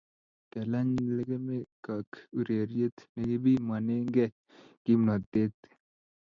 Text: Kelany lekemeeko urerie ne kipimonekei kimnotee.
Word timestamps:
Kelany 0.51 0.95
lekemeeko 1.15 1.95
urerie 2.39 2.87
ne 3.15 3.21
kipimonekei 3.29 4.31
kimnotee. 4.83 5.47